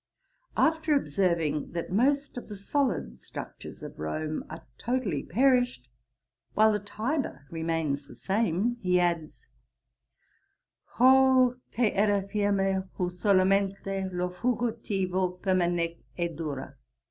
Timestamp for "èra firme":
11.91-12.89